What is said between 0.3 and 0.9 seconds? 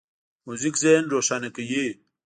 موزیک